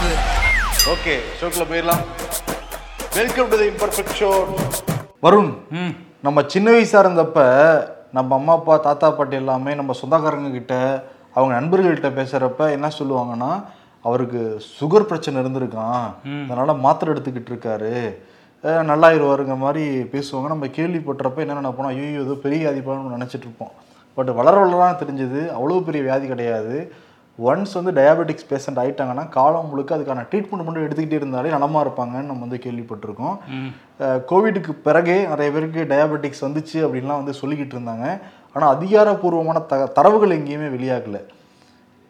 [0.00, 0.18] மாறுது
[0.92, 2.02] ஓகே ஷோக்கில் போயிடலாம்.
[3.16, 4.28] Welcome to the imperfect show
[5.24, 5.50] Varun
[6.26, 7.40] நம்ம சின்ன வயசா இருந்தப்ப
[8.18, 10.74] நம்ம அம்மா அப்பா தாத்தா பாட்டி எல்லாமே நம்ம சொந்தக்காரங்க கிட்ட
[11.34, 13.50] அவங்க நண்பர்கள்கிட்ட பேசுறப்ப என்ன சொல்லுவாங்கன்னா
[14.04, 14.40] அவருக்கு
[14.78, 16.06] சுகர் பிரச்சனை இருந்திருக்கான்
[16.46, 17.94] அதனால மாத்திரை எடுத்துக்கிட்டு இருக்காரு.
[18.92, 20.48] நல்லாயிருவாருங்க மாதிரி பேசுவாங்க.
[20.54, 23.72] நம்ம கேள்விப்பட்டறப்ப என்ன நினைப்போம் ஐயோ ஏதோ பெரிய வியாதி போல நினைச்சிட்டு இருப்போம்.
[24.16, 26.74] பட் வளர வளர தான் தெரிஞ்சது அவ்வளோ பெரிய வியாதி கிடையாது.
[27.48, 32.44] ஒன்ஸ் வந்து டயாபெட்டிக்ஸ் பேஷண்ட் ஆயிட்டாங்கன்னா காலம் முழுக்க அதுக்கான ட்ரீட்மெண்ட் மட்டும் எடுத்துக்கிட்டே இருந்தாலே நலமா இருப்பாங்கன்னு நம்ம
[32.46, 33.36] வந்து கேள்விப்பட்டிருக்கோம்.
[34.30, 38.06] கோவிடுக்கு பிறகே நிறைய பேருக்கு டயாபெட்டிக்ஸ் வந்துச்சு அப்படின்லாம் வந்து சொல்லிக்கிட்டு இருந்தாங்க.
[38.54, 41.18] ஆனால் அதிகாரப்பூர்வமான த தரவுகள் எங்கேயுமே வெளியாகல.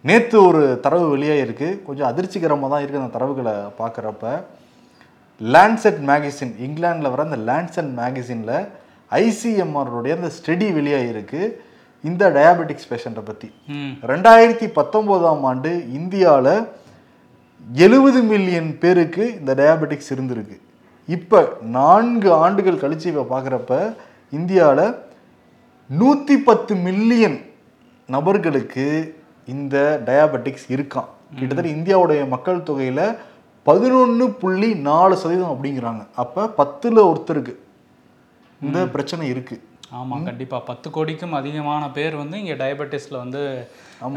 [0.04, 4.26] நேற்று ஒரு தரவு வெளியாகிருக்கு கொஞ்சம் அதிர்ச்சிகரமாக தான் இருக்குது அந்த தரவுகளை பார்க்குறப்ப.
[5.40, 8.56] லேண்ட்செட் மேகசின் இங்கிலாந்தில் வர அந்த லேண்ட்செட் மேகசினில்
[9.10, 11.42] ஐசிஎம்ஆருடைய அந்த ஸ்டடி வெளியாகிருக்கு
[12.08, 13.48] இந்த டயாபெட்டிக்ஸ் பேஷண்ட்டை பற்றி
[14.10, 16.54] ரெண்டாயிரத்தி பத்தொம்போதாம் ஆண்டு இந்தியாவில்
[17.84, 20.56] எழுபது மில்லியன் பேருக்கு இந்த டயாபெட்டிக்ஸ் இருந்திருக்கு.
[21.08, 21.38] இப்போ
[21.76, 23.78] நான்கு ஆண்டுகள் கழிச்சு இப்போ பார்க்குறப்ப
[24.38, 24.86] இந்தியாவில்
[25.90, 27.38] நூற்றி பத்து மில்லியன்
[28.08, 28.86] நபர்களுக்கு
[29.54, 29.76] இந்த
[30.08, 33.04] டயாபெட்டிக்ஸ் இருக்கான் கிட்டத்தட்ட இந்தியாவுடைய மக்கள் தொகையில்
[33.66, 36.02] பதினொன்று புள்ளி நாலு சதவீதம் அப்படிங்கிறாங்க.
[36.22, 37.54] அப்போ பத்தில் ஒருத்தருக்கு
[38.60, 40.58] இந்த பிரச்சனை இருக்குது ஆமா கண்டிப்பா.
[40.66, 43.40] பத்து கோடிக்கும் அதிகமான பேர் வந்து இங்க டயபெட்டிஸ்ல வந்து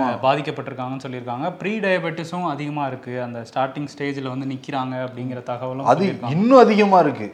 [0.04, 1.48] அஹ், பாதிக்கப்பட்டிருக்காங்கன்னு சொல்லியிருக்காங்க.
[1.60, 3.14] ப்ரீ டயபெட்டிஸும் அதிகமா இருக்கு.
[3.24, 6.04] அந்த ஸ்டார்டிங் ஸ்டேஜ்ல வந்து நிக்கிறாங்க அப்படிங்கிற தகவலும் அது
[6.36, 7.28] இன்னும் அதிகமா இருக்கு.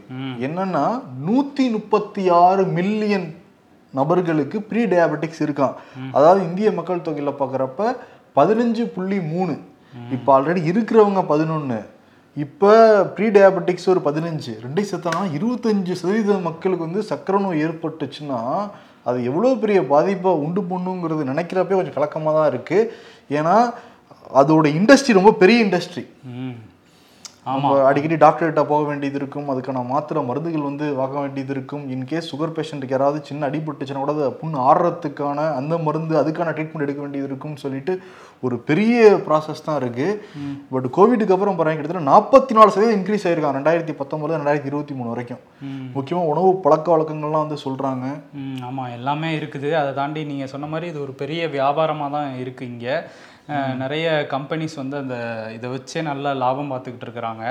[0.45, 0.85] என்னன்னா
[1.27, 3.27] நூத்தி முப்பத்தி ஆறு மில்லியன்
[3.93, 5.75] நபர்களுக்கு ப்ரீ டயாபெட்டிக்ஸ் இருக்கான்
[6.13, 7.91] அதாவது இந்திய மக்கள் தொகையில பார்க்குறப்ப
[8.35, 9.53] பதினஞ்சு புள்ளி மூணு.
[10.15, 11.77] இப்போ ஆல்ரெடி இருக்கிறவங்க பதினொன்று
[12.37, 12.71] இப்போ
[13.15, 18.39] ப்ரீ டயாபெட்டிக்ஸ் ஒரு பதினஞ்சு ரெண்டையும் சேர்த்தாங்கன்னா இருபத்தஞ்சு சதவீதம் மக்களுக்கு வந்து சக்கரை நோய் ஏற்பட்டுச்சுன்னா
[19.05, 22.89] அது எவ்வளோ பெரிய பாதிப்பாக உண்டு பண்ணுங்கிறது நினைக்கிறப்பே கொஞ்சம் கலக்கமாக தான் இருக்குது
[23.31, 23.55] ஏன்னா
[24.33, 26.03] அதோட இண்டஸ்ட்ரி ரொம்ப பெரிய இண்டஸ்ட்ரி
[27.49, 29.49] நம்ம அடிக்கடி டாக்டர்கிட்ட போக வேண்டியது இருக்கும்.
[29.53, 31.83] அதுக்கான மாத்திரை மருந்துகள் வந்து வாங்க வேண்டியது இருக்கும்.
[31.95, 37.01] இன்கேஸ் சுகர் பேஷண்ட்டுக்கு யாராவது சின்ன அடிபட்டுச்சுன்னா கூட அதை புண்ணு ஆடுறதுக்கான அந்த மருந்து அதுக்கான ட்ரீட்மெண்ட் எடுக்க
[37.05, 37.95] வேண்டியது இருக்கும்னு சொல்லிட்டு
[38.47, 40.07] ஒரு பெரிய ப்ராசஸ் தான் இருக்கு.
[40.73, 45.11] பட் கோவிடுக்கு அப்புறம் பாருங்க கிட்டத்தட்ட நாற்பத்தி நாலு சதவீதம் இன்க்ரீஸ் ஆயிருக்கான் ரெண்டாயிரத்தி பத்தொன்பது ரெண்டாயிரத்தி இருபத்தி மூணு
[45.13, 45.41] வரைக்கும்
[45.95, 48.05] முக்கியமாக உணவு பழக்க வழக்கங்கள்லாம் வந்து சொல்றாங்க.
[48.41, 49.71] ம் ஆமாம் எல்லாமே இருக்குது.
[49.81, 52.95] அதை தாண்டி நீங்கள் சொன்ன மாதிரி இது ஒரு பெரிய வியாபாரமாக தான் இருக்குது இங்கே.
[53.81, 55.15] நிறைய கம்பெனிஸ் வந்து அந்த
[55.57, 57.43] இதை வச்சே நல்ல லாபம் பார்த்துக்கிட்டு இருக்கிறாங்க.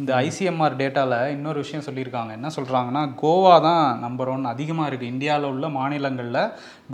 [0.00, 2.32] இந்த ஐசிஎம்ஆர் டேட்டாவில் இன்னொரு விஷயம் சொல்லியிருக்காங்க.
[2.38, 6.40] என்ன சொல்கிறாங்கன்னா கோவா தான் நம்பர் ஒன் அதிகமாக இருக்குது இந்தியாவில் உள்ள மாநிலங்களில்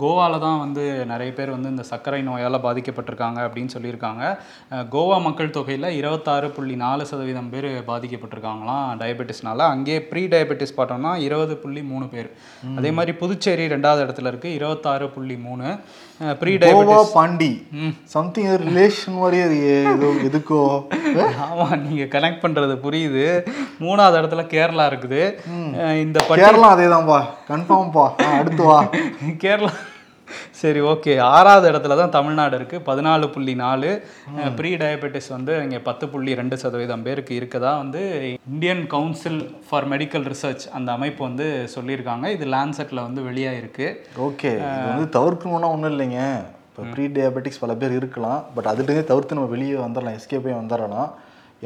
[0.03, 4.23] கோவாவில் தான் வந்து நிறைய பேர் வந்து இந்த சர்க்கரை நோயால் பாதிக்கப்பட்டிருக்காங்க அப்படின்னு சொல்லியிருக்காங்க.
[4.95, 9.59] கோவா மக்கள் தொகையில் இருபத்தாறு புள்ளி நாலு சதவீதம் பேர் பாதிக்கப்பட்டிருக்காங்களாம் டயபெட்டிஸ்னால.
[9.75, 12.31] அங்கே ப்ரீ டயபெட்டிஸ் பார்த்தோம்னா இருபது புள்ளி மூணு பேர்.
[12.77, 15.67] அதே மாதிரி புதுச்சேரி ரெண்டாவது இடத்துல இருக்குது இருபத்தாறு புள்ளி மூணு.
[16.39, 17.49] ப்ரீ டயபெட்டிஸ் பாண்டி.
[18.13, 20.59] சம்திங் ரிலேஷன் மாதிரியே இருக்கே, ஏதோ எதுக்கோ.
[21.45, 23.25] ஆமாம் நீங்கள் கனெக்ட் பண்ணுறது புரியுது.
[23.85, 25.21] மூணாவது இடத்துல கேரளா இருக்குது.
[26.03, 27.19] இந்த கேரளா அதேதான்ப்பா
[27.51, 28.05] கன்ஃபார்ம்ப்பா
[28.39, 28.79] அடுத்து வா.
[29.45, 29.71] கேரளா
[30.61, 33.91] சரி ஓகே ஆறாவது இடத்துல தான் தமிழ்நாடு இருக்குது பதினாலு புள்ளி நாலு.
[34.59, 38.01] ப்ரீ டயபெட்டிஸ் வந்து இங்கே பத்து புள்ளி ரெண்டு சதவீதம் பேருக்கு இருக்கதா வந்து
[38.51, 42.27] Indian Council for Medical Research அந்த அமைப்பு வந்து சொல்லியிருக்காங்க.
[42.37, 43.89] இது லேண்ட்செட்டில் வந்து வெளியாயிருக்கு.
[44.27, 46.21] ஓகே இது வந்து தவிர்க்கணும்னா ஒன்றும் இல்லைங்க.
[46.69, 48.39] இப்போ ப்ரீ டயபெட்டிக்ஸ் பல பேர் இருக்கலாம்.
[48.57, 51.09] பட் அதுலேருந்தே தவிர்த்து நம்ம வெளியே வந்துடலாம் எஸ்கேப் ஆகி வந்துடலாம்.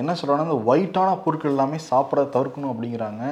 [0.02, 3.24] என்ன சொல்கிறாங்கன்னா இந்த ஒயிட்டான பொருட்கள் எல்லாமே சாப்பிட தவிர்க்கணும் அப்படிங்கிறாங்க.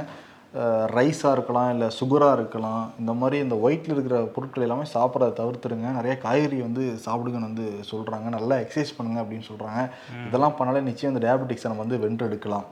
[0.95, 6.13] ரைஸாக இருக்கலாம் இல்லை சுகராக இருக்கலாம் இந்த மாதிரி இந்த ஒயிட்டில் இருக்கிற பொருட்கள் எல்லாமே சாப்பிட்றத தவிர்த்துருங்க நிறைய
[6.25, 9.81] காய்கறி வந்து சாப்பிடுங்கன்னு வந்து சொல்கிறாங்க நல்லா எக்ஸசைஸ் பண்ணுங்க அப்படின்னு சொல்கிறாங்க
[10.27, 12.67] இதெல்லாம் பண்ணாலே நிச்சயம் இந்த டயபெட்டிக்ஸை நம்ம வந்து வென்றெடுக்கலாம்.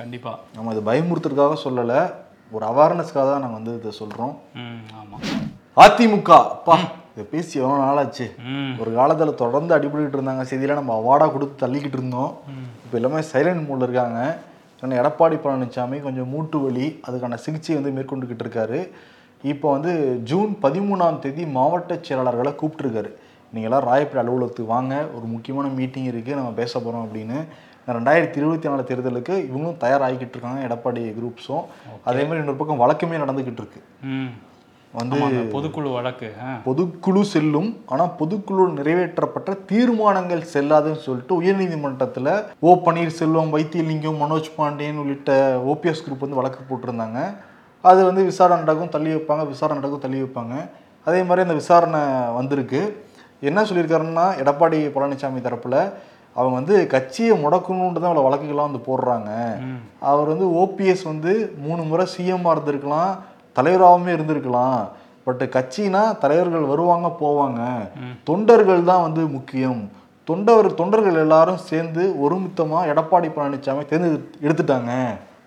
[0.00, 2.00] கண்டிப்பாக நம்ம இது பயமுறுத்துறதுக்காக சொல்லலை.
[2.56, 4.34] ஒரு அவேர்னஸ்க்காக தான் நாங்கள் வந்து இதை சொல்கிறோம்
[5.00, 5.26] ஆமாம்
[5.86, 6.78] அதிமுக அப்பா
[7.14, 8.26] இதை பேசி எவ்வளோ நாளாச்சு
[8.82, 10.44] ஒரு காலத்தில் தொடர்ந்து அடிபட்டுட்டு இருந்தாங்க.
[10.50, 12.32] செய்தியில் நம்ம அவார்டாக கொடுத்து தள்ளிக்கிட்டு இருந்தோம்.
[12.84, 14.20] இப்போ எல்லாமே சைலண்ட் மூடில் இருக்காங்க.
[14.82, 18.80] ஏன்னா எடப்பாடி பழனிசாமி கொஞ்சம் மூட்டு வலி அதுக்கான சிகிச்சை வந்து மேற்கொண்டுக்கிட்டு இருக்காரு.
[19.52, 19.92] இப்போ வந்து
[20.30, 23.10] ஜூன் பதிமூணாம் தேதி மாவட்ட செயலாளர்களை கூப்பிட்டுருக்காரு.
[23.54, 27.38] நீங்களாம் ராயப்பேட்டை அலுவலகத்துக்கு வாங்க ஒரு முக்கியமான மீட்டிங் இருக்குது நம்ம பேச போகிறோம் அப்படின்னு.
[27.96, 31.64] ரெண்டாயிரத்தி இருபத்தி நாலு தேர்தலுக்கு இவங்களும் தயாராகிக்கிட்டு இருக்காங்க எடப்பாடி குரூப்ஸும்
[32.08, 33.80] அதே மாதிரி இன்னொரு பக்கம் வழக்கமே நடந்துக்கிட்டு இருக்கு.
[34.98, 35.18] வந்து
[35.52, 36.28] பொதுக்குழு வழக்கு
[36.64, 42.30] பொதுக்குழு செல்லும் ஆனால் பொதுக்குழு நிறைவேற்றப்பட்ட தீர்மானங்கள் செல்லாதுன்னு சொல்லிட்டு உயர்நீதிமன்றத்தில்
[42.66, 45.38] ஓ பன்னீர்செல்வம் வைத்தியலிங்கம் மனோஜ் பாண்டியன் உள்ளிட்ட
[45.72, 47.20] ஓபிஎஸ் குரூப் வந்து வழக்கு போட்டிருந்தாங்க.
[47.90, 50.56] அது வந்து விசாரணை நடக்கும் தள்ளி வைப்பாங்க விசாரணை நடக்கும் தள்ளி வைப்பாங்க.
[51.06, 52.02] அதே மாதிரி அந்த விசாரணை
[52.38, 52.82] வந்திருக்கு.
[53.50, 55.76] என்ன சொல்லியிருக்காருன்னா எடப்பாடி பழனிசாமி தரப்புல
[56.36, 59.30] அவங்க வந்து கட்சியை முடக்கணுன்ட்டு தான் அவ்வளோ வழக்குகள்லாம் வந்து போடுறாங்க.
[60.10, 61.32] அவர் வந்து ஓபிஎஸ் வந்து
[61.64, 63.12] மூணு முறை சிஎம்மாக இருந்திருக்கலாம்
[63.56, 64.82] தலைவராகவுமே இருந்திருக்கலாம்.
[65.24, 67.60] பட் கட்சினா தலைவர்கள் வருவாங்க போவாங்க.
[68.24, 69.82] தொண்டர்கள் தான் வந்து முக்கியம்.
[70.24, 74.10] தொண்டவர் தொண்டர்கள் எல்லாரும் சேர்ந்து ஒருமித்தமா எடப்பாடி பழனிசாமி தேர்ந்து
[74.42, 74.92] எடுத்துட்டாங்க.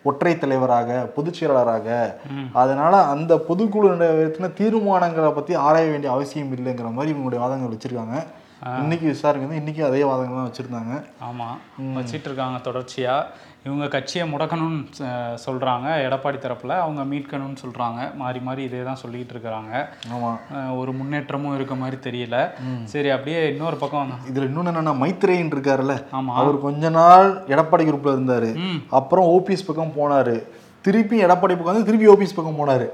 [0.04, 2.16] ஒற்றை தலைவராக பொதுச் செயலாளராக.
[2.54, 8.18] அதனால அந்த பொதுக்குழு நிறைவேற்றின தீர்மானங்களை பத்தி ஆராய வேண்டிய அவசியம் இல்லைங்கிற மாதிரி இவங்களுடைய வாதங்கள் வச்சிருக்காங்க.
[8.64, 11.06] இன்னைக்கு விசாரிக்க வந்து இன்னைக்கு அதே வாதங்கள் தான் வச்சிருந்தாங்க.
[11.20, 11.58] ஆமாம்
[11.96, 13.26] வச்சிட்டு இருக்காங்க தொடர்ச்சியா.
[13.66, 15.86] இவங்க கட்சியை முடக்கணும்னு சொ- சொல்றாங்க.
[15.86, 18.16] எடப்பாடி தரப்புல அவங்க மீட்கணும்னு சொல்றாங்க.
[18.16, 19.88] மாறி மாறி இதே தான் சொல்லிட்டு இருக்கிறாங்க.
[20.14, 20.40] ஆமா.
[20.54, 22.50] அஹ் ஒரு முன்னேற்றமும் இருக்க மாதிரி தெரியல.
[22.84, 26.04] சரி அப்படியே இன்னொரு பக்கம் இதுல இன்னொன்னு என்னன்னா மைத்ரேயன் இருக்காருல்ல.
[26.12, 26.34] ஆமா.
[26.34, 28.80] அவர் கொஞ்ச நாள் எடப்பாடி குரூப்ல இருந்தாரு.
[28.90, 30.44] அப்புறம் ஓபிஎஸ் பக்கம் போனாரு.
[30.86, 32.88] திருப்பி எடப்பாடி பக்கம் வந்து திருப்பி ஓபிஎஸ் பக்கம் போனாரு.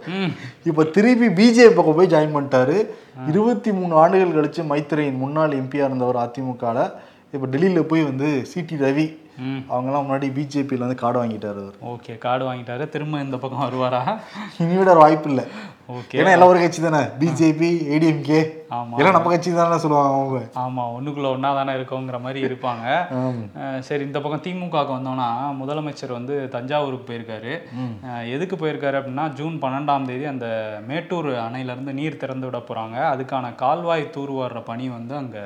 [0.69, 2.77] இப்போ திருப்பி பிஜேபி பக்கம் போய் ஜாயின் பண்ணிட்டாரு.
[3.31, 6.85] இருபத்தி மூணு ஆண்டுகள் கழிச்சு மைத்ரேயன் முன்னாள் எம்பியா இருந்தவர் அதிமுகல
[7.35, 9.07] இப்போ டெல்லியில போய் வந்து சிடி ரவி
[9.73, 11.77] அவங்கெல்லாம் முன்னாடி பிஜேபியில் வந்து கார்டு வாங்கிட்டாரு அவர்.
[11.91, 12.83] ஓகே கார்டு வாங்கிட்டாரு.
[12.93, 14.01] திரும்ப இந்த பக்கம் வருவாரா?
[14.63, 15.45] இனியோட வாய்ப்பு இல்லை.
[16.21, 17.03] ஏன்னா எல்லா ஒரு கட்சி தானே?
[17.21, 18.41] பிஜேபி ஏடிஎம்கே
[18.99, 20.38] எல்லாம் நம்ம கட்சி தானே சொல்லுவாங்க அவங்க.
[20.61, 22.85] ஆமா ஒண்ணுக்குள்ள ஒண்ணா தானே இருக்கோங்கிற மாதிரி இருப்பாங்க.
[23.88, 25.27] சரி இந்த பக்கம் திமுகவுக்கு வந்தோம்னா
[25.61, 27.53] முதலமைச்சர் வந்து தஞ்சாவூருக்கு போயிருக்காரு.
[28.35, 30.47] எதுக்கு போயிருக்காரு அப்படின்னா ஜூன் பன்னெண்டாம் தேதி அந்த
[30.89, 32.97] மேட்டூர் அணையிலேருந்து நீர் திறந்து விட போறாங்க.
[33.13, 35.38] அதுக்கான கால்வாய் தூர்வாடுற பணி வந்து அங்க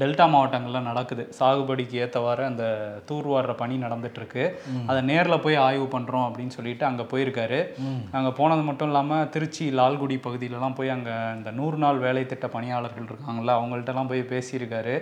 [0.00, 1.26] டெல்டா மாவட்டங்கள்ல நடக்குது.
[1.38, 2.64] சாகுபடிக்கு ஏத்தவாறு அந்த
[3.10, 4.44] தூர்வாடுற பணி நடந்துட்டு இருக்கு
[4.90, 7.60] அதை நேர்ல போய் ஆய்வு பண்றோம் அப்படின்னு சொல்லிட்டு அங்க போயிருக்காரு.
[8.18, 13.10] அங்க போனது மட்டும் இல்லாம திருச்சி லால்குடி பகுதியிலலாம் போய் அங்கே இந்த நூறு நாள் வேலை திட்ட பணியாளர்கள்
[13.12, 14.96] இருக்காங்கல்ல அவங்கள்ட்டலாம் போய் பேசியிருக்காரு.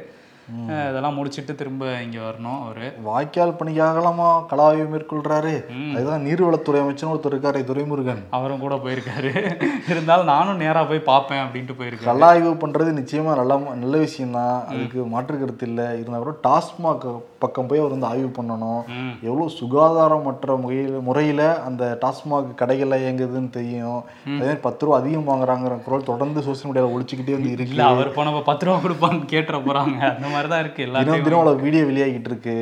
[0.58, 2.92] இதெல்லாம் முடிச்சிட்டு திரும்ப இங்க வரணும் அவரு.
[3.02, 5.54] வாய்க்கால் பணிக்காகலாமா கலாய்வு மேற்கொள்றாரு.
[5.94, 8.22] அதுதான் நீர்வளத்துறை அமைச்சர் ஒருத்தர் இருக்காரு துரைமுருகன்.
[8.30, 9.56] அவரும் கூட போயிருக்காரு.
[9.88, 12.06] இருந்தாலும் நானும் நேரா போய் பார்ப்பேன் அப்படின்ட்டு போயிருக்காரு.
[12.06, 15.84] கலாய்வு பண்றது நிச்சயமா நல்ல நல்ல விஷயம் தான் அதுக்கு மாற்று கருத்து இல்லை.
[15.84, 18.86] இருந்தாலும் டாஸ்மாக் பக்கம் போய் அவர் வந்து ஆய்வு பண்ணணும்.
[18.86, 19.12] ம்.
[19.22, 24.02] எவ்வளவு சுகாதாரமற்ற முறையில் முறையில அந்த டாஸ்மாக் கடைகள்ல இயங்குதுன்னு தெரியும்.
[24.26, 27.82] அதே மாதிரி பத்து ரூபா அதிகம் வாங்குறாங்கிற குரல் தொடர்ந்து சோசியல் மீடியாவில் ஒழிச்சுக்கிட்டே வந்து இருக்கு.
[27.82, 30.14] அவர் போனப்ப பத்து ரூபா கொடுப்பான்னு கேட்டுற போறாங்க.
[30.14, 32.54] அந்த மாதிரி தான் இருக்கு தினம் தினம் அவ்வளோ வீடியோ வெளியாகிட்டு இருக்கு.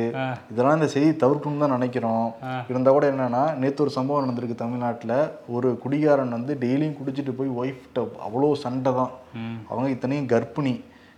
[0.51, 2.33] இதெல்லாம் இந்த செய்தி தவிர்க்கணும்னு தான் நினைக்கிறோம்.
[2.43, 2.63] ஆ.
[2.69, 5.15] இருந்தா கூட என்னன்னா நேற்று ஒரு சம்பவம் நடந்திருக்கு தமிழ்நாட்டுல.
[5.47, 9.11] ஒரு குடிகாரன் வந்து டெய்லியும் குடிச்சிட்டு போய் ஒய்ஃப்ட்ட அவ்வளோ சண்டை தான்.
[9.67, 10.75] அவங்க இத்தனையும் கர்ப்பிணி.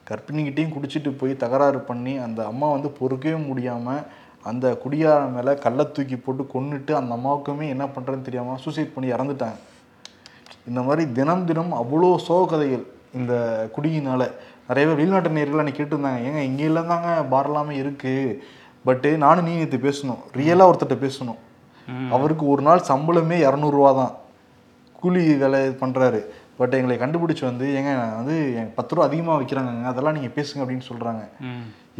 [0.07, 3.97] கர்ப்பிணிகிட்டையும் குடிச்சிட்டு போய் தகராறு பண்ணி அந்த அம்மா வந்து பொறுக்கவே முடியாம
[4.43, 9.57] அந்த குடிகாரன் மேல கல்லை தூக்கி போட்டு கொன்னுட்டு அந்த அம்மாவுக்குமே என்ன பண்றதுன்னு தெரியாம சூசைட் பண்ணி இறந்துட்டாங்க.
[10.67, 13.33] இந்த மாதிரி தினம் தினம் அவ்வளோ சோக கதைகள் இந்த
[13.75, 14.23] குடியினால.
[14.71, 18.13] நிறைய பேர் வெளிநாட்டு நேர்கள் அன்னைக்கு கேட்டிருந்தாங்க ஏங்க இங்கே இல்லைந்தாங்க பார் எல்லாமே இருக்கு.
[18.87, 21.39] பட்டு நானும் நீ நேற்று பேசணும் ரியலாக ஒருத்தர்கிட்ட பேசணும்.
[22.15, 24.13] அவருக்கு ஒரு நாள் சம்பளமே இரநூறுவா தான்
[24.99, 26.19] கூலி வேலை பண்றாரு.
[26.59, 28.35] பட் எங்களை கண்டுபிடிச்சு வந்து ஏங்க நான் வந்து
[28.77, 31.23] பத்து ரூபா அதிகமாக விற்கிறாங்கங்க அதெல்லாம் நீங்கள் பேசுங்க அப்படின்னு சொல்கிறாங்க.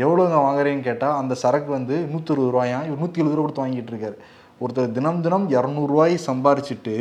[0.03, 3.93] எவ்வளோங்க வாங்குறீங்கன்னு கேட்டால் அந்த சரக்கு வந்து நூற்றி இருபது ரூபாயா இவர் நூற்றி எழுபது ரூபா கொடுத்து வாங்கிட்டு
[3.93, 4.17] இருக்காரு.
[4.63, 6.95] ஒருத்தர் தினம் தினம் இரநூறுவாய் சம்பாரிச்சிட்டு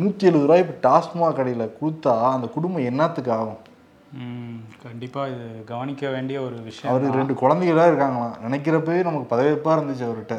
[0.00, 3.60] நூற்றி எழுபது ரூபாய் இப்போ டாஸ்மாக் கடையில் கொடுத்தா அந்த குடும்பம் என்னத்துக்கு ஆகும்?
[4.12, 4.58] ம்.
[4.82, 8.36] கண்டிப்பா இது கவனிக்க வேண்டிய ஒரு விஷயம் அவருக்கு ரெண்டு குழந்தைகளா இருக்காங்களாம்.
[8.46, 10.36] நினைக்கிறப்பவே நமக்கு பதவியப்பாக இருந்துச்சு அவர்கிட்ட.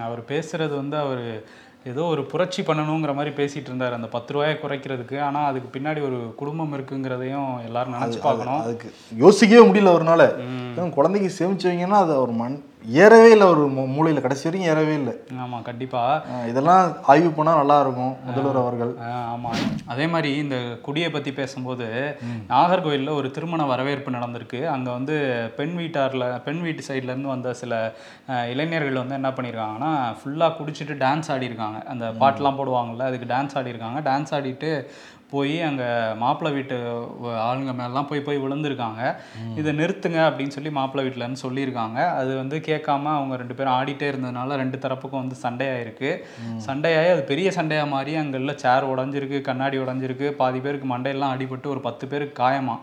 [0.00, 1.24] அவர் பேசுறது வந்து அவர்
[1.84, 3.92] ஏதோ ஒரு புரட்சி பண்ணணுங்கிற மாதிரி பேசிட்டு இருந்தார்.
[3.92, 5.20] அந்த பத்து ரூபாயை குறைக்கிறதுக்கு.
[5.20, 8.60] ஆனா அதுக்கு பின்னாடி ஒரு குடும்பம் இருக்குங்கிறதையும் எல்லாரும் நினைச்சு பார்க்கணும்.
[8.60, 10.90] அதுக்கு யோசிக்கவே முடியல அவர்னால.
[10.90, 15.12] குழந்தைக்கு சேமிச்சு வைங்கன்னா அது அவர் மண் ஏறவே இல்லை ஒரு மூளையில் கடைசி வரைக்கும் ஏறவே இல்லை.
[15.32, 16.22] ஆமா கண்டிப்பா.
[16.32, 18.94] அஹ் இதெல்லாம் ஆய்வு பண்ணால் நல்லா இருக்கும் முதல்வர் அவர்கள்.
[18.94, 19.50] ஆஹ் ஆமா.
[19.86, 22.16] அதே மாதிரி இந்த குடியை பத்தி பேசும்போது
[22.48, 24.66] நாகர்கோயில்ல ஒரு திருமண வரவேற்பு நடந்திருக்கு.
[24.66, 25.16] அங்க வந்து
[25.56, 27.92] பெண் வீட்டார்ல பெண் வீட்டு சைடுல இருந்து வந்த சில
[28.26, 31.84] இளைஞர்கள் வந்து என்ன பண்ணியிருக்காங்கன்னா ஃபுல்லா குடிச்சிட்டு டான்ஸ் ஆடிருக்காங்க.
[31.84, 34.00] அந்த பாட்டெல்லாம் போடுவாங்கல்ல அதுக்கு டான்ஸ் ஆடிருக்காங்க.
[34.02, 34.88] டான்ஸ் ஆடிட்டு
[35.32, 35.86] போய் அங்கே
[36.22, 36.76] மாப்பிள்ளை வீட்டு
[37.46, 39.02] ஆளுங்க மேலாம் போய் போய் விழுந்திருக்காங்க.
[39.60, 41.98] இதை நிறுத்துங்க அப்படின்னு சொல்லி மாப்பிள்ளை வீட்டிலேருந்து சொல்லியிருக்காங்க.
[42.20, 46.10] அது வந்து கேட்காம அவங்க ரெண்டு பேரும் ஆடிட்டே இருந்ததுனால ரெண்டு தரப்புக்கும் வந்து சண்டையாயிருக்கு.
[46.68, 50.28] சண்டையாகி அது பெரிய சண்டையாக மாறி அங்கே உள்ள சேர் உடஞ்சிருக்கு கண்ணாடி உடஞ்சிருக்கு.
[50.42, 52.76] பாதி பேருக்கு மண்டையெல்லாம் அடிபட்டு ஒரு பத்து பேருக்கு காயமா.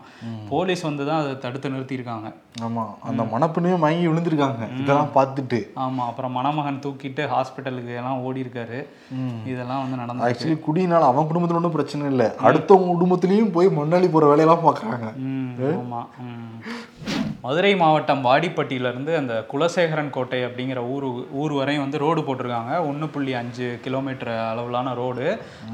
[0.52, 2.28] போலீஸ் வந்து தான் அதை தடுத்து நிறுத்தியிருக்காங்க.
[2.66, 2.82] ஆமா.
[3.08, 4.64] அந்த மணப்பெண்ணையும் மயங்கி விழுந்திருக்காங்க.
[4.82, 5.60] இதெல்லாம் பார்த்துட்டு.
[5.84, 8.78] ஆமாம் அப்புறம் மணமகன் தூக்கிட்டு ஹாஸ்பிட்டலுக்கு எல்லாம் ஓடி இருக்காரு
[9.52, 12.28] இதெல்லாம் வந்து நடந்து ஆக்சுவலி குடியினால அவன் குடும்பத்துல ஒன்றும் பிரச்சனை இல்லை.
[12.48, 15.08] அடுத்தவங்க குடும்பத்திலயும் போய் முன்னாடி போற வேலையெல்லாம் பார்க்கறாங்க.
[17.44, 21.04] மதுரை மாவட்டம் வாடிப்பட்டியிலேருந்து அந்த குலசேகரன் கோட்டை அப்படிங்கிற ஊர்
[21.40, 22.72] ஊர் வரையும் வந்து ரோடு போட்டிருக்காங்க.
[22.88, 25.26] ஒன்று புள்ளி அஞ்சு கிலோமீட்டர் அளவிலான ரோடு.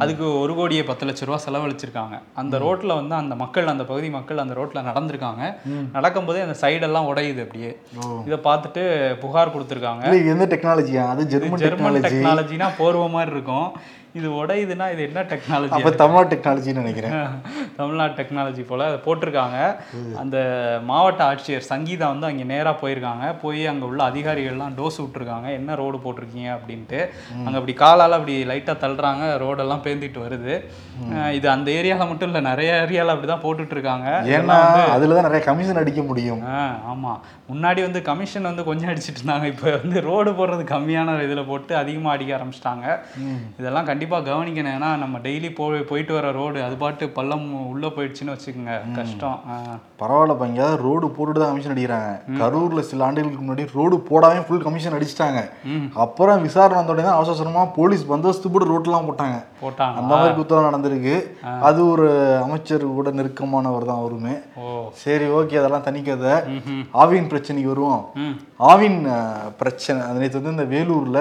[0.03, 2.19] அதுக்கு ஒரு கோடியே பத்து லட்ச ரூபா செலவழிச்சிருக்காங்க.
[2.43, 5.53] அந்த ரோட்டில் வந்து அந்த மக்கள் அந்த பகுதி மக்கள் அந்த ரோட்டில் நடந்திருக்காங்க.
[5.97, 7.73] நடக்கும்போதே அந்த சைடெல்லாம் உடையுது அப்படியே.
[8.27, 8.83] இதை பார்த்துட்டு
[9.23, 10.05] புகார் கொடுத்துருக்காங்க.
[10.35, 13.71] எந்த டெக்னாலஜியா அது ஜெர்மன் ஜெர்மன் டெக்னாலஜி டெக்னாலஜினா போர்வ மாதிரி இருக்கும்.
[14.19, 17.13] இது உடையுதுன்னா இது என்ன டெக்னாலஜி அப்ப தமிழ்நாடு டெக்னாலஜின்னு நினைக்கிறேன்.
[17.77, 19.59] தமிழ்நாடு டெக்னாலஜி போல் அதை போட்டிருக்காங்க.
[20.23, 20.37] அந்த
[20.89, 23.27] மாவட்ட ஆட்சியர் சங்கீதா வந்து அங்கே நேராக போயிருக்காங்க.
[23.43, 25.49] போய் அங்கே உள்ள அதிகாரிகள்லாம் டோஸ் விட்டுருக்காங்க.
[25.59, 26.49] என்ன ரோடு போட்டிருக்கீங்க?
[26.57, 27.01] அப்படின்ட்டு.
[27.45, 29.23] அங்கே அப்படி காலால் அப்படி லைட்டாக தள்ளுறாங்க.
[29.45, 30.57] ரோடெல்லாம் பேந்திட்டு வருது.
[31.39, 34.59] இது அந்த ஏரியாவில் மட்டும் இல்லை நிறைய ஏரியாவில் அப்படி தான் போட்டுட்டு இருக்காங்க ஏன்னா
[34.97, 36.43] அதுல தான் நிறைய கமிஷன் அடிக்க முடியும்.
[36.93, 37.21] ஆமாம்
[37.53, 39.47] முன்னாடி வந்து கமிஷன் வந்து கொஞ்சம் அடிச்சிட்டு இருந்தாங்க.
[39.55, 42.87] இப்போ வந்து ரோடு போடுறது கம்மியான இதில் போட்டு அதிகமாக அடிக்க ஆரம்பிச்சிட்டாங்க.
[43.61, 44.75] இதெல்லாம் கண்டிப்பாக கவனிக்கணும்.
[44.77, 48.75] ஏன்னா நம்ம டெய்லி போய் போயிட்டு வர ரோடு அது பாட்டு பள்ளம் உள்ளே போயிடுச்சுன்னு வச்சுக்கோங்க.
[48.99, 49.41] கஷ்டம்.
[50.03, 52.13] பரவாயில்லப்பா எங்கேயாவது ரோடு போட்டுட்டு தான் கமிஷன் அடிக்கிறாங்க.
[52.41, 55.41] கரூர்ல சில ஆண்டுகளுக்கு முன்னாடி ரோடு போடாம ஃபுல் கமிஷன் அடிச்சிட்டாங்க.
[56.05, 59.37] அப்புறம் விசாரணை வந்த உடனே தான் அவசர அவசரமா போலீஸ் பந்தோபஸ்து போட்டு ரோட்லாம் போட்டாங்க.
[59.65, 59.97] போட்டாங்க.
[60.01, 61.17] அந்த மாதிரி குத்தம் நடந்திருக்கு.
[61.69, 62.09] அது ஒரு
[62.47, 64.35] அமைச்சர் கூட நெருக்கமானவர் தான் அவருமே.
[65.03, 66.83] சரி ஓகே அதெல்லாம் தனி கதை ம்ஹும்.
[67.03, 68.03] ஆவின் பிரச்சனைக்கு வருவோம்.
[68.71, 69.01] ஆவின்
[69.61, 70.01] பிரச்சனை.
[70.23, 71.21] நேற்று வந்து இந்த வேலூர்ல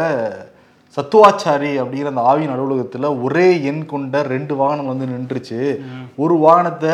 [0.95, 5.59] சத்துவாச்சாரி அப்படிங்கிற அந்த ஆவின் அலுவலகத்துல ஒரே எண் கொண்ட ரெண்டு வாகனம் வந்து நின்றுச்சு.
[6.23, 6.93] ஒரு வாகனத்தை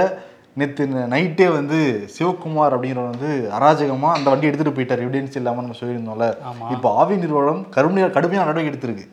[0.59, 0.83] நேற்று
[1.13, 1.79] நைட்டே வந்து
[2.15, 5.03] சிவகுமார் அப்படிங்கிறவர் வந்து அராஜகமா அந்த வண்டி எடுத்துட்டு போயிட்டார்.
[5.05, 6.27] எவிடன்ஸ் இல்லாம நம்ம சொல்லியிருந்தோம்ல.
[6.75, 9.05] இப்போ ஆவி நிறுவனம் கடுமையா கடுமையான நடவடிக்கை எடுத்திருக்கு.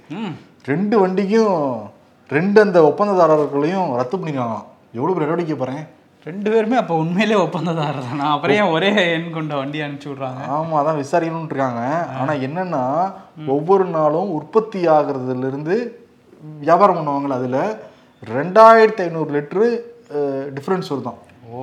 [0.73, 1.57] ரெண்டு வண்டிக்கும்
[2.37, 4.59] ரெண்டு அந்த ஒப்பந்ததாரர்களையும் ரத்து பண்ணிருக்காங்க
[4.99, 5.83] எவ்வளவு பெரிய நடவடிக்கை பாருங்க.
[6.27, 8.27] ரெண்டு பேருமே அப்போ உண்மையிலே ஒப்பந்ததாரர் தானா?
[8.35, 10.43] அப்புறம் ஒரே எண் கொண்ட வண்டி அனுப்பிச்சி விட்றாங்க?
[10.57, 11.83] ஆமா அதான் விசாரிக்கணும்னு இருக்காங்க.
[12.21, 12.83] ஆனா என்னன்னா
[13.57, 15.77] ஒவ்வொரு நாளும் உற்பத்தி ஆகுறதுல இருந்து
[16.61, 17.59] வியாபாரம் பண்ணுவாங்கல்ல அதுல
[18.23, 19.67] ரெண்டாயிரத்தி ஐநூறு லிட்டரு
[20.57, 21.19] டிஃப்ரென்ஸ் வருதான்.
[21.55, 21.61] ஓ.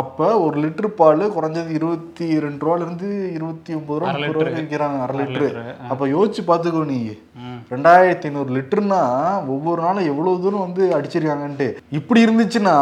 [0.00, 4.98] அப்ப ஒரு லிட்டர் பால் குறைஞ்சது இருபத்தி ரெண்டு ரூபால இருந்து இருபத்தி ஒன்பது ரூபா முப்பது ரூபா விற்கிறாங்க
[5.04, 5.48] அரை லிட்டரு.
[5.92, 6.98] அப்ப யோசிச்சு பாத்துக்கோ நீ.
[7.72, 9.00] ரெண்டாயிரத்தி ஐநூறு லிட்டர்னா
[9.54, 11.68] ஒவ்வொரு நாளும் எவ்வளவு தூரம் வந்து அடிச்சிருக்காங்கன்ட்டு.
[11.98, 12.74] இப்படி இருந்துச்சுன்னா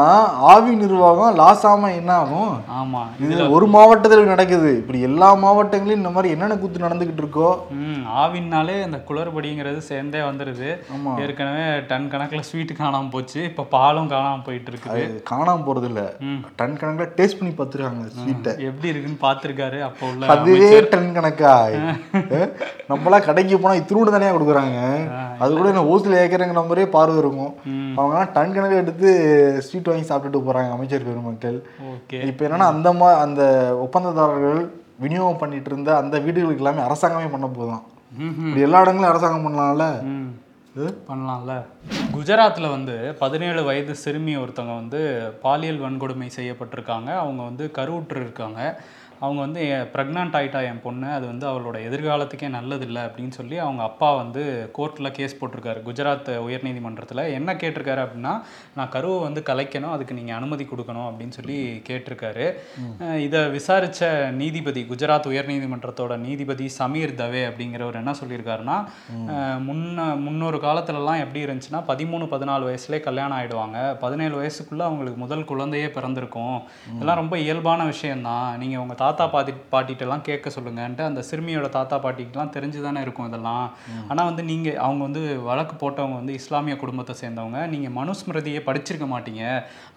[0.52, 4.70] ஆவி நிர்வாகம் லாஸ் ஆகாம என்ன ஆகும் ஆமாம் இது ஒரு மாவட்டத்தில் நடக்குது.
[4.80, 7.50] இப்படி எல்லா மாவட்டங்களையும் இந்த மாதிரி என்னென்ன கூத்து நடந்துகிட்டு இருக்கோ?
[8.24, 10.70] ஆவின்னாலே அந்த குளறுபடிங்கிறது சேர்ந்தே வந்துடுது.
[11.24, 13.40] ஏற்கனவே டன் கணக்கில் ஸ்வீட்டு காணாமல் போச்சு.
[13.52, 15.06] இப்போ பாலும் காணாமல் போயிட்டு இருக்குது.
[15.06, 16.02] அது காணாம போறது இல்ல.
[16.60, 21.52] டன் கணக்குல டேஸ்ட் பண்ணி பார்த்துருக்காங்க ஸ்வீட்டை எப்படி இருக்குன்னு பார்த்துருக்காரு அப்போ உள்ள அதுவே டன் கணக்கா?
[22.32, 22.48] அஹ்,
[22.90, 24.78] நம்மளாம் கடைக்கு போனா இத்தினூடு தனியா கொடுக்குறாங்க.
[25.38, 27.52] அது கூட என்ன ஓசில் ஏக்கிறங்கிற மாதிரியே பார்வை இருக்கும்.
[27.72, 27.94] ம்.
[27.98, 29.10] அவங்க டன் கணக்கு எடுத்து
[29.66, 31.58] ஸ்வீட் வாங்கி சாப்பிட்டுட்டு போறாங்க அமைச்சர் பெருமக்கள்.
[32.28, 33.42] இப்போ என்னன்னா அந்த மா அந்த
[33.84, 34.62] ஒப்பந்ததாரர்கள்
[35.00, 37.84] விநியோகம் பண்ணிட்டு இருந்த அந்த வீடுகளுக்கு எல்லாமே அரசாங்கமே பண்ண போதும்
[38.62, 39.86] எல்லா இடங்களும் அரசாங்கம் பண்ணலாம்ல?
[40.76, 41.64] பண்ணலாம்ல.
[42.12, 47.16] குஜராத்தில் வந்து பதினேழு வயது சிறுமி ஒருத்தவங்க வந்து பாலியல் வன்கொடுமை செய்யப்பட்டிருக்காங்க.
[47.16, 48.82] அவங்க வந்து கருவுற்று இருக்காங்க.
[49.20, 54.08] அவங்க வந்து ப்ரெக்னென்ட் ஆயிட்டா என் பொண்ணு அது வந்து அவளோட எதிர்காலத்துக்கே நல்லதில்லை அப்படின்னு சொல்லி அவங்க அப்பா
[54.16, 54.42] வந்து
[54.78, 55.80] கோர்ட்டில் கேஸ் போட்டிருக்காரு.
[55.88, 57.22] குஜராத் உயர்நீதிமன்றத்தில்.
[57.38, 58.32] என்ன கேட்டிருக்காரு அப்படின்னா
[58.76, 62.46] நான் கருவை வந்து கலைக்கணும் அதுக்கு நீங்கள் அனுமதி கொடுக்கணும் அப்படின்னு சொல்லி கேட்டிருக்காரு.
[63.26, 68.78] இதை விசாரித்த நீதிபதி குஜராத் உயர்நீதிமன்றத்தோட நீதிபதி சமீர் தவே அப்படிங்கிறவர் என்ன சொல்லியிருக்காருன்னா
[69.68, 73.78] முன்ன முன்னொரு காலத்துலலாம் எப்படி இருந்துச்சுன்னா பதிமூணு பதினாலு வயசுலேயே கல்யாணம் ஆயிடுவாங்க.
[74.04, 76.58] பதினேழு வயசுக்குள்ள அவங்களுக்கு முதல் குழந்தையே பிறந்திருக்கும்.
[76.94, 78.58] இதெல்லாம் ரொம்ப இயல்பான விஷயம்தான்.
[78.62, 83.66] நீங்கள் உங்கள் தாத்தா பாட்டி பாட்டிகிட்டலாம் கேட்க சொல்லுங்கன்ட்டு அந்த சிறுமியோட தாத்தா பாட்டிக்கெலாம் தெரிஞ்சு தானே இருக்கும் இதெல்லாம்.
[84.10, 89.44] ஆனால் வந்து நீங்கள் அவங்க வந்து வழக்கு போட்டவங்க வந்து இஸ்லாமிய குடும்பத்தை சேர்ந்தவங்க நீங்கள் மனுஸ்மிருதியை படிச்சிருக்க மாட்டீங்க.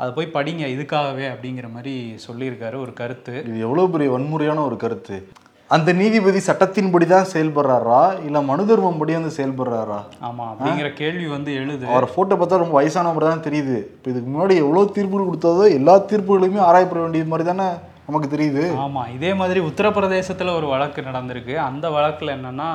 [0.01, 1.95] அதை போய் படிங்க இதுக்காகவே அப்படிங்கிற மாதிரி
[2.27, 3.35] சொல்லியிருக்காரு ஒரு கருத்து.
[3.49, 5.17] இது எவ்வளவு பெரிய வன்முறையான ஒரு கருத்து.
[5.75, 8.01] அந்த நீதிபதி சட்டத்தின்படி தான் செயல்படுறாரா?
[8.27, 9.97] இல்ல மனு தர்மம் படி வந்து செயல்படுறாரா?
[10.27, 11.85] ஆமாம் அப்படிங்கிற கேள்வி வந்து எழுது.
[11.93, 13.77] அவரை போட்டோ பார்த்தா ரொம்ப வயசானவர் தான் தெரியுது.
[13.95, 17.67] இப்போ இதுக்கு முன்னாடி எவ்வளவு தீர்ப்புகள் கொடுத்ததோ எல்லா தீர்ப்புகளுமே ஆராயப்பட வேண்டியது மாதிரி தானே
[18.07, 18.61] நமக்கு தெரியுது.
[18.83, 21.55] ஆமா இதே மாதிரி உத்தரப்பிரதேசத்துல ஒரு வழக்கு நடந்திருக்கு.
[21.69, 22.69] அந்த வழக்குல என்னன்னா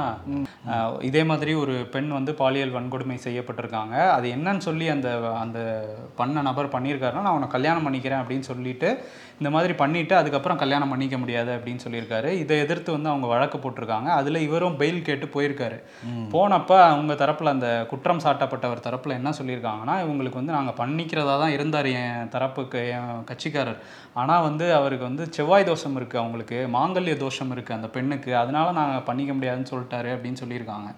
[1.09, 3.95] இதே மாதிரி ஒரு பெண் வந்து பாலியல் வன்கொடுமை செய்யப்பட்டிருக்காங்க.
[4.17, 5.09] அது என்னன்னு சொல்லி அந்த
[5.43, 5.61] அந்த
[6.19, 8.91] பண்ண நபர் பண்ணியிருக்காருன்னா நான் அவனை கல்யாணம் பண்ணிக்கிறேன் அப்படின்னு சொல்லிட்டு
[9.41, 12.29] இந்த மாதிரி பண்ணிட்டு அதுக்கப்புறம் கல்யாணம் பண்ணிக்க முடியாது அப்படின்னு சொல்லியிருக்காரு.
[12.43, 14.09] இதை எதிர்த்து வந்து அவங்க வழக்கு போட்டிருக்காங்க.
[14.21, 15.79] அதுல இவரும் பெயில் கேட்டு போயிருக்காரு.
[16.35, 21.91] போனப்ப அவங்க தரப்புல அந்த குற்றம் சாட்டப்பட்டவர் தரப்புல என்ன சொல்லியிருக்காங்கன்னா இவங்களுக்கு வந்து நாங்க பண்ணிக்கிறதா தான் இருந்தார்
[22.03, 23.83] என் தரப்புக்கு என் கட்சிக்காரர்.
[24.21, 28.37] ஆனா வந்து அவருக்கு வந்து செவ்வாய் தோஷம் இருக்கு அவங்களுக்கு மாங்கல்ய தோஷம் இருக்கு அந்த பெண்ணுக்கு.
[28.37, 30.91] அதனால நாங்க பண்ணிக்க முடியாதுன்னு சொல்லிட்டாரு அப்படின்னு சொல்லியிருக்காங்க.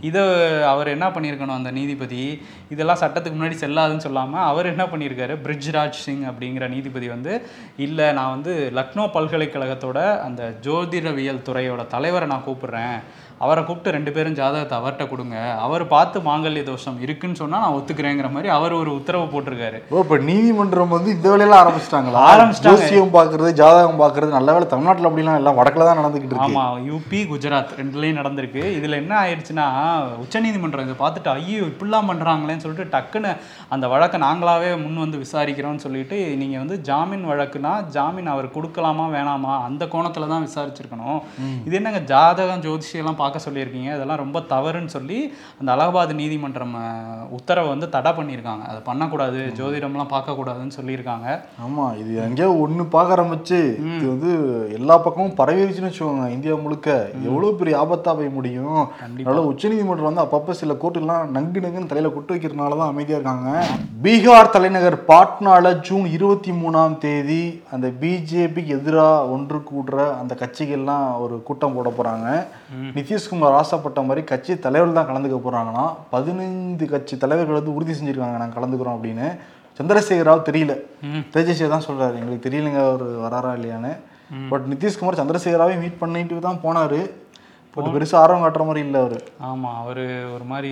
[0.00, 0.22] இதை
[0.62, 2.42] அவர் என்ன பண்ணியிருக்கணும் அந்த நீதிபதி?
[2.70, 5.34] இதெல்லாம் சட்டத்துக்கு முன்னாடி செல்லாதுன்னு சொல்லாம அவர் என்ன பண்ணியிருக்காரு?
[5.46, 7.46] பிரிட்ஜ்ராஜ் சிங் அப்படிங்கிற நீதிபதி வந்து
[7.76, 12.98] இல்லை நான் வந்து லக்னோ பல்கலைக்கழகத்தோட அந்த ஜோதிடவியல் துறையோட தலைவரை நான் கூப்பிடுறேன்.
[13.44, 15.36] அவரை கூப்பிட்டு ரெண்டு பேரும் ஜாதகத்தை அவர்கிட்ட கொடுங்க.
[15.64, 19.78] அவர் பார்த்து மாங்கல்ய தோஷம் இருக்குன்னு சொன்னா நான் ஒத்துக்கிறேங்கிற மாதிரி அவர் ஒரு உத்தரவு போட்டிருக்காரு.
[19.92, 22.22] ஓ இப்போ நீதிமன்றம் வந்து இந்த வேலையெல்லாம் ஆரம்பிச்சிட்டாங்களா?
[22.32, 22.80] ஆரம்பிச்சிட்டாங்க.
[22.82, 24.68] ஜோசியம் பார்க்கறது ஜாதகம் பார்க்கறது நல்ல வேலை.
[24.72, 26.56] தமிழ்நாட்டில் அப்படிலாம் எல்லாம் வடக்குல தான் நடந்துகிட்டு இருக்கு.
[26.56, 28.64] ஆமா யூபி குஜராத் ரெண்டுலேயும் நடந்திருக்கு.
[28.78, 29.66] இதுல என்ன ஆயிடுச்சுன்னா
[30.24, 33.32] உச்சநீதிமன்றம் இதை பார்த்துட்டு ஐயோ இப்படிலாம் பண்றாங்களேன்னு சொல்லிட்டு டக்குன்னு
[33.76, 39.54] அந்த வழக்கை நாங்களாவே முன் வந்து விசாரிக்கிறோம்னு சொல்லிட்டு நீங்க வந்து ஜாமீன் வழக்குனா ஜாமீன் அவர் கொடுக்கலாமா வேணாமா
[39.68, 41.18] அந்த கோணத்துல தான் விசாரிச்சிருக்கணும்.
[41.66, 43.90] இது என்னங்க ஜாதகம் ஜோதிஷியெல்லாம் பார்க்க சொல்லியிருக்கீங்க.
[43.96, 45.18] இதெல்லாம் ரொம்ப தவறுன்னு சொல்லி
[45.60, 46.74] அந்த அலகாபாத் நீதிமன்றம்
[47.36, 48.64] உத்தரவை வந்து தடை பண்ணியிருக்காங்க.
[48.70, 51.26] அதை பண்ணக்கூடாது ஜோதிடம்லாம் பார்க்கக்கூடாதுன்னு சொல்லியிருக்காங்க.
[51.64, 53.58] ஆமா இது எங்கேயோ ஒண்ணு பார்க்க ஆரம்பிச்சு.
[53.94, 54.30] இது வந்து
[54.78, 56.88] எல்லா பக்கமும் பரவிருச்சுன்னு வச்சுக்கோங்க இந்தியா முழுக்க.
[57.28, 58.80] எவ்வளவு பெரிய ஆபத்தா போய் முடியும்?
[59.04, 63.50] அதனால உச்சநீதிமன்றம் வந்து அப்பப்ப சில கோர்ட்டுலாம் நங்கு நங்குன்னு தலையில கொட்டு வைக்கிறதுனால தான் அமைதியா இருக்காங்க.
[64.06, 67.42] பீகார் தலைநகர் பாட்னால ஜூன் இருபத்தி மூணாம் தேதி
[67.74, 72.28] அந்த பிஜேபிக்கு எதிராக ஒன்று கூடுற அந்த கட்சிகள்லாம் ஒரு கூட்டம் போட போறாங்க.
[73.18, 78.58] நிதிஷ்குமார் ஆசைப்பட்ட மாதிரி கட்சி தலைவர்கள் தான் கலந்துக்க போறாங்கன்னா பதினைந்து கட்சி தலைவர்கள் வந்து உறுதி செஞ்சிருக்காங்க நாங்கள்
[78.58, 79.26] கலந்துக்கிறோம் அப்படின்னு
[79.78, 80.74] சந்திரசேகர் ராவ் தெரியல
[81.34, 83.92] தேஜஸ்வி தான் சொல்றாரு எங்களுக்கு தெரியலங்க அவர் வராரா இல்லையான்னு.
[84.52, 87.00] பட் நிதிஷ்குமார் சந்திரசேகராவே மீட் பண்ணிட்டு தான் போனாரு.
[87.78, 89.18] பட் பெருசா ஆர்வம் காட்டுற மாதிரி இல்லை அவரு.
[89.48, 90.02] ஆமா அவர்
[90.34, 90.70] ஒரு மாதிரி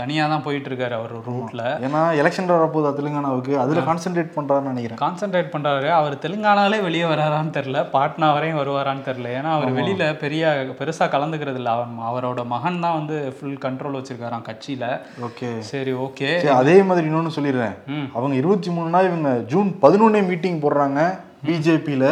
[0.00, 5.00] தனியாக தான் போயிட்டு இருக்காரு அவர் ரூட்ல ஏன்னா எலெக்ஷன் வரப்போகுது தெலுங்கானாவுக்கு அதுல கான்சென்ட்ரேட் பண்றாருன்னு நினைக்கிறேன்.
[5.04, 5.88] கான்சென்ட்ரேட் பண்றாரு.
[5.98, 11.60] அவர் தெலுங்கானாலே வெளியே வராரான்னு தெரில பாட்னா வரையும் வருவாரான்னு தெரில ஏன்னா அவர் வெளியில பெரிய பெருசா கலந்துக்கிறது
[11.62, 11.72] இல்லை.
[11.76, 14.84] அவர் அவரோட மகன் தான் வந்து ஃபுல் கண்ட்ரோல் வச்சிருக்காராம் கட்சியில.
[15.28, 15.50] ஓகே.
[15.72, 16.30] சரி ஓகே.
[16.60, 17.76] அதே மாதிரி இன்னொன்னு சொல்லிடுறேன்.
[18.16, 21.00] அவங்க இருபத்தி மூணுனா இவங்க ஜூன் பதினொன்னே மீட்டிங் போடுறாங்க
[21.48, 22.06] பிஜேபியில.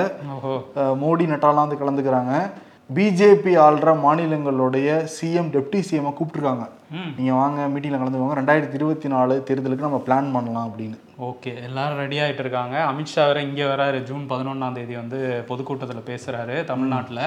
[1.03, 2.35] மோடி நட்டாலாம் வந்து கலந்துக்கிறாங்க.
[2.95, 6.69] பிஜேபி ஆள்ற மாநிலங்களுடைய சிஎம் டெப்டி சிஎம் கூப்பிட்டுருக்காங்க.
[6.91, 7.13] ம்.
[7.17, 8.39] நீங்க வாங்க மீட்டிங்ல கலந்துக்கோங்க.
[8.39, 10.99] ரெண்டாயிரத்தி இருபத்தி நாலு தேர்தலுக்கு நம்ம பிளான் பண்ணலாம் அப்படின்னு.
[11.29, 12.77] ஓகே எல்லாரும் ரெடி ஆயிட்டு இருக்காங்க.
[12.91, 13.99] அமித்ஷா வேற இங்கே வராரு.
[14.09, 15.19] ஜூன் பதினொன்றாம் தேதி வந்து
[15.51, 17.21] பொதுக்கூட்டத்தில் பேசுறாரு தமிழ்நாட்டில்.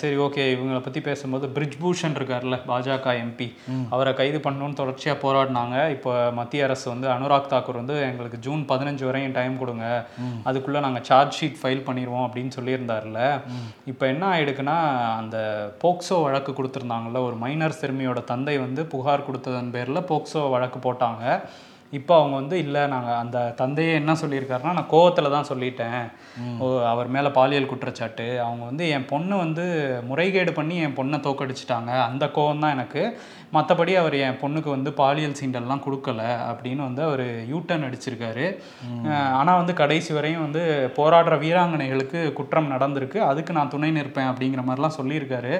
[0.00, 0.44] சரி ஓகே.
[0.54, 3.48] இவங்களை பற்றி பேசும்போது பிரிஜ் பூஷன் இருக்கார்ல பாஜக எம்பி
[3.96, 5.76] அவரை கைது பண்ணணும்னு தொடர்ச்சியாக போராடினாங்க.
[5.96, 9.86] இப்போ மத்திய அரசு வந்து அனுராக் தாக்கூர் வந்து எங்களுக்கு ஜூன் பதினஞ்சு வரையும் டைம் கொடுங்க.
[10.50, 13.20] அதுக்குள்ளே நாங்கள் சார்ஜ் ஷீட் ஃபைல் பண்ணிடுவோம் அப்படின்னு சொல்லியிருந்தார்ல
[13.92, 14.78] இப்போ என்ன ஆயிடுக்குன்னா
[15.20, 15.38] அந்த
[15.84, 21.24] போக்சோ வழக்கு கொடுத்துருந்தாங்கல்ல ஒரு மைனர் சிறுமியோட தந்தை வந்து புகார் கொடுத்ததன் பேரில் போக்சோ வழக்கு போட்டாங்க.
[21.98, 26.02] இப்போ அவங்க வந்து இல்லை நாங்கள் அந்த தந்தையே என்ன சொல்லியிருக்காருன்னா நான் கோவத்தில் தான் சொல்லிட்டேன்.
[26.62, 28.26] ஓ அவர் மேலே பாலியல் குற்றச்சாட்டு.
[28.46, 29.64] அவங்க வந்து என் பொண்ணு வந்து
[30.10, 31.92] முறைகேடு பண்ணி என் பொண்ணை தோக்கடிச்சிட்டாங்க.
[32.10, 33.04] அந்த கோவம் தான் எனக்கு.
[33.54, 38.46] மற்றபடி அவர் என் பொண்ணுக்கு வந்து பாலியல் சீண்டல்லாம் கொடுக்கல அப்படின்னு வந்து அவர் யூட்டர்ன் அடிச்சிருக்காரு.
[39.38, 40.62] ஆனால் வந்து கடைசி வரையும் வந்து
[40.98, 43.20] போராடுற வீராங்கனைகளுக்கு குற்றம் நடந்திருக்கு.
[43.30, 45.54] அதுக்கு நான் துணை நிற்பேன் அப்படிங்கிற மாதிரிலாம் சொல்லியிருக்காரு.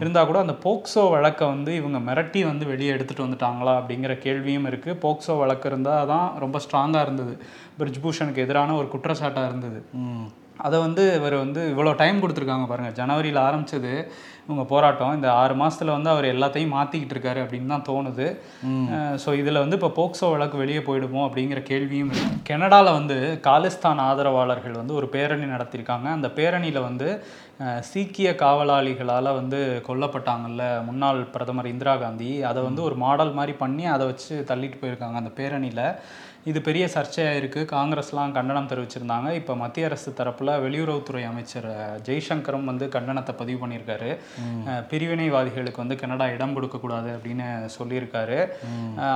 [0.00, 5.00] இருந்தால் கூட அந்த போக்சோ வழக்கை வந்து இவங்க மிரட்டி வந்து வெளியே எடுத்துகிட்டு வந்துட்டாங்களா அப்படிங்கிற கேள்வியும் இருக்குது
[5.04, 7.34] போக்சோ வழக்கு இருந்தால் தான் ரொம்ப ஸ்ட்ராங்காக இருந்தது.
[7.78, 9.80] பிரிஜ்பூஷனுக்கு எதிரான ஒரு குற்றச்சாட்டாக இருந்தது.
[10.66, 13.92] அதை வந்து இவர் வந்து இவ்வளோ டைம் கொடுத்துருக்காங்க பாருங்கள் ஜனவரியில் ஆரம்பிச்சது
[14.46, 15.14] இவங்க போராட்டம்.
[15.16, 18.26] இந்த ஆறு மாசத்துல வந்து அவர் எல்லாத்தையும் மாற்றிக்கிட்டு இருக்காரு அப்படின்னு தான் தோணுது.
[19.22, 22.12] ஸோ இதில் வந்து இப்போ போக்சோ வழக்கு வெளியே போயிடுமோ அப்படிங்கிற கேள்வியும்
[22.50, 23.16] கனடாவில் வந்து
[23.46, 26.06] காலிஸ்தான் ஆதரவாளர்கள் வந்து ஒரு பேரணி நடத்தியிருக்காங்க.
[26.18, 27.08] அந்த பேரணியில் வந்து
[27.90, 32.30] சீக்கிய காவலாளிகளால் வந்து கொல்லப்பட்டாங்கல்ல முன்னாள் பிரதமர் இந்திரா காந்தி.
[32.50, 35.84] அதை வந்து ஒரு மாடல் மாதிரி பண்ணி அதை வச்சு தள்ளிட்டு போயிருக்காங்க அந்த பேரணியில்.
[36.50, 39.28] இது பெரிய சர்ச்சையாக இருக்குது காங்கிரஸ்லாம் கண்டனம் தெரிவிச்சிருந்தாங்க.
[39.38, 41.66] இப்போ மத்திய அரசு தரப்பில் வெளியுறவுத்துறை அமைச்சர்
[42.08, 44.10] ஜெய்சங்கரும் வந்து கண்டனத்தை பதிவு பண்ணியிருக்காரு
[44.90, 48.38] பிரிவினைவாதிகளுக்கு வந்து கனடா இடம் கொடுக்கக்கூடாது அப்படின்னு சொல்லியிருக்காரு.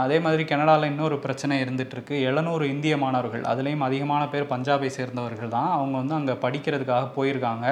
[0.04, 2.16] அதே மாதிரி கனடாவில் இன்னொரு பிரச்சனை இருந்துட்டு இருக்கு.
[2.30, 5.70] எழுநூறு இந்திய மாணவர்கள் அதுலேயும் அதிகமான பேர் பஞ்சாபை சேர்ந்தவர்கள் தான்.
[5.76, 7.66] அவங்க வந்து அங்கே படிக்கிறதுக்காக போயிருக்காங்க.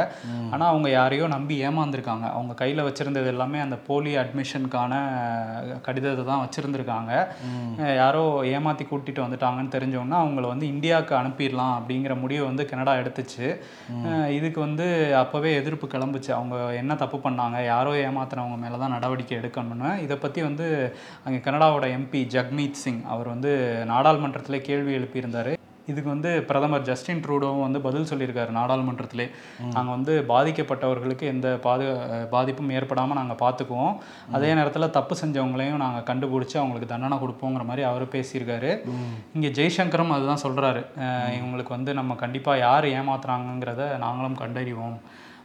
[0.53, 2.27] ஆனால் அவங்க யாரையோ நம்பி ஏமாந்துருக்காங்க.
[2.37, 5.03] அவங்க கையில் வச்சுருந்தது எல்லாமே அந்த போலி அட்மிஷனுக்கான
[5.88, 7.12] கடிதத்தை தான் வச்சுருந்துருக்காங்க.
[8.03, 13.46] யாரோ ஏமாற்றி கூட்டிகிட்டு வந்துட்டாங்கன்னு தெரிஞ்சவொன்னே அவங்கள வந்து இந்தியாவுக்கு அனுப்பிடலாம் அப்படிங்கிற முடிவை வந்து கனடா எடுத்துச்சு.
[14.38, 14.87] இதுக்கு வந்து
[15.22, 16.30] அப்போவே எதிர்ப்பு கிளம்புச்சு.
[16.38, 19.92] அவங்க என்ன தப்பு பண்ணாங்க யாரோ ஏமாத்துனவங்க மேலே தான் நடவடிக்கை எடுக்கணும்னு.
[20.06, 20.66] இதை பற்றி வந்து
[21.26, 23.52] அங்கே கனடாவோட எம்பி ஜக்மீத் சிங் அவர் வந்து
[23.92, 25.52] நாடாளுமன்றத்திலே கேள்வி எழுப்பியிருந்தார்.
[25.90, 29.27] இதுக்கு வந்து பிரதமர் ஜஸ்டின் ட்ரூடோவும் வந்து பதில் சொல்லியிருக்காரு நாடாளுமன்றத்திலே.
[29.74, 31.85] நாங்கள் வந்து பாதிக்கப்பட்டவர்களுக்கு எந்த பாது
[32.35, 33.94] பாதிப்பும் ஏற்படாமல் நாங்கள் பார்த்துக்குவோம்
[34.38, 38.72] அதே நேரத்தில் தப்பு செஞ்சவங்களையும் நாங்கள் கண்டுபிடிச்சி அவங்களுக்கு தண்டனை கொடுப்போங்கிற மாதிரி அவர் பேசியிருக்காரு.
[39.37, 40.83] இங்கே ஜெய்சங்கரும் அதுதான் சொல்கிறாரு
[41.38, 44.98] இவங்களுக்கு வந்து நம்ம கண்டிப்பாக யார் ஏமாத்துறாங்கங்கிறத நாங்களும் கண்டறிவோம்.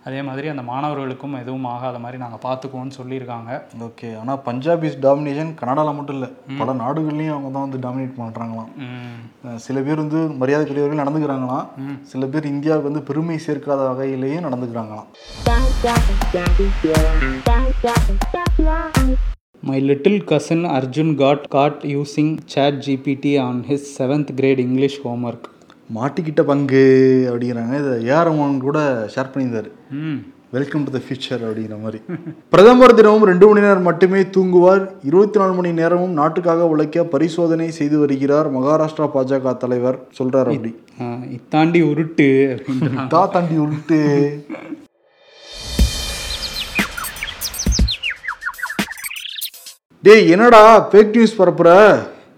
[0.05, 3.61] அதே மாதிரி அந்த மாணவர்களுக்கும் எதுவும் ஆகாத மாதிரி நாங்கள் பார்த்துக்குவோம்னு சொல்லியிருக்காங்க.
[3.79, 4.19] ஓகே.
[4.19, 6.25] ஆனா பஞ்சாபிஸ் டாமினேஷன் கனடால மட்டும் இல்ல.
[6.57, 8.75] பல நாடுகள்லயும் அவங்க தான் வந்து டாமினேட் பண்றாங்களாம்.
[8.77, 9.47] ம்.
[9.47, 11.67] அஹ் சில பேர் வந்து மரியாதைக்குரியவர்கள் நடந்துக்கிறாங்களாம்.
[12.01, 15.05] சில பேர் இந்தியாவுக்கு வந்து பெருமை சேர்க்காத வகையிலேயும் நடந்துக்கிறாங்களாம்.
[19.65, 25.39] My little cousin Arjun got caught using Chat GPT on his seventh grade English homework.
[25.95, 26.83] மாட்டிக்கிட்ட பங்கு
[27.31, 27.73] அப்படிங்கிறாங்க.
[27.81, 29.69] இதை ஏஆர் ரஹ்மான் கூட ஷேர் பண்ணியிருந்தாரு.
[29.91, 30.19] ம்.
[30.51, 32.01] வெல்கம் டு த ஃபியூச்சர் அப்படிங்கிற மாதிரி.
[32.49, 34.91] பிரதமர் தினமும் ரெண்டு மணி நேரம் மட்டுமே தூங்குவார்.
[35.03, 40.75] இருபத்தி நாலு மணி நேரமும் நாட்டுக்காக உழைக்க பரிசோதனை செய்து வருகிறார் மகாராஷ்டிரா பாஜக தலைவர் சொல்றாரு அப்படி.
[41.37, 42.27] இத்தாண்டி உருட்டு.
[43.07, 43.99] தா தாண்டி உருட்டு.
[50.03, 51.69] டேய் என்னடா ஃபேக் நியூஸ் பரப்புற?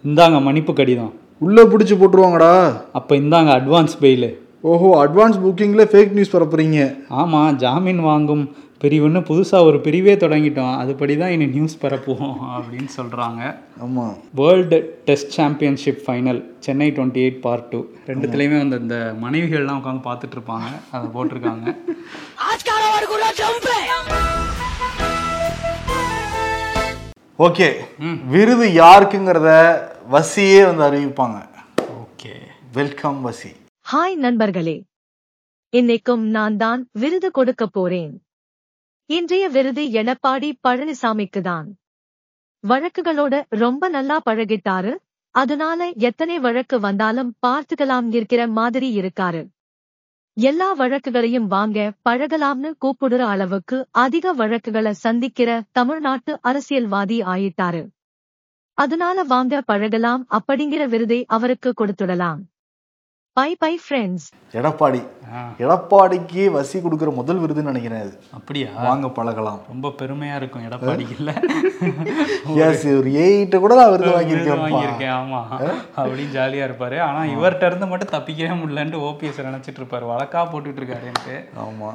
[0.05, 1.13] இந்தாங்க மன்னிப்பு கடிதம்.
[1.37, 2.75] உள்ள பிடிச்சி போட்டுருவாங்கடா.
[2.93, 6.97] அப்போ இந்தாங்க அட்வான்ஸ் பெயில் ஓஹோ அட்வான்ஸ் புக்கிங்ல ஃபேக் நியூஸ் பரப்புறீங்க.
[7.07, 10.73] ஆமாம் ஜாமீன் வாங்கும் பிரிவுன்னு புதுசாக ஒரு பிரிவே தொடங்கிட்டோம்.
[10.81, 13.41] அதுபடி தான் இனி நியூஸ் பரப்புவோம் அப்படின்னு சொல்கிறாங்க
[13.85, 14.05] ஆமா.
[14.31, 20.37] World test championship final Chennai twenty eight part two ரெண்டுத்துலேயுமே வந்து இந்த மனைவிகள்லாம் உட்காந்து பார்த்துட்டு
[20.37, 20.69] இருப்பாங்க.
[20.91, 21.75] அதை போட்டிருக்காங்க.
[27.39, 27.67] ஓகே.
[28.27, 29.49] விருது யாருக்குங்கிறத
[30.11, 31.47] வசியே வந்து அறிவிப்பாங்க.
[31.77, 32.33] ஓகே.
[32.73, 33.49] வெல்கம் வசி.
[33.91, 34.83] ஹாய் நண்பர்களே.
[35.71, 38.25] இன்னைக்கும் நான் தான் விருது கொடுக்க போறேன்.
[39.05, 41.77] இன்றைய விருது எடப்பாடி பழனிசாமிக்கு தான்.
[42.67, 44.95] வழக்குகளோட ரொம்ப நல்லா பழகிட்டாரு.
[45.31, 49.54] அதனால எத்தனை வழக்கு வந்தாலும் பார்த்துக்கலாம் இருக்கிற மாதிரி இருக்காரு.
[50.37, 57.81] எல்லா வழக்குகளையும் வாங்க பழகலாம்னு கூப்பிடுற அளவுக்கு அதிக வழக்குகளை சந்திக்கிற தமிழ்நாட்டு அரசியல்வாதி ஆயிட்டாரு.
[58.77, 62.41] அதனால வாங்க பழகலாம் அப்படிங்கிற விருதை அவருக்கு கொடுத்துடலாம்.
[63.37, 64.25] Bye bye friends
[64.57, 64.99] Edappadi.
[65.63, 68.03] எடப்பாடிக்கு வசி கொடுக்குற முதல் விருதுன்னு நினைக்கிறேன்.
[68.05, 68.67] இது அப்படியா?
[68.83, 69.59] வாங்க பழகலாம்.
[69.67, 71.33] ரொம்ப பெருமையாக இருக்கும் எடப்பாடிக்கு இல்லை
[72.67, 75.41] எஸ் ஒரு எயிட்ட கூட நான் விருது விருது வாங்கியிருக்கேன் வாங்கியிருக்கேன் ஆமா.
[75.97, 76.99] அப்படின்னு ஜாலியா இருப்பாரு.
[76.99, 80.07] ஆனா இவர்கிட்ட இருந்து மட்டும் தப்பிக்கவே முடியலன்ட்டு ஓபிஎஸ் நினைச்சிட்டு இருப்பாரு.
[80.13, 81.91] வழக்கா போட்டுட்டு இருக்காருன்ட்டு ஆமா.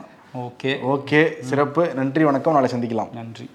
[0.47, 0.75] ஓகே.
[0.95, 1.95] ஓகே சிறப்பு.
[1.95, 2.55] நன்றி வணக்கம்.
[2.55, 3.13] நாளை சந்திக்கலாம்.
[3.13, 3.47] நன்றி.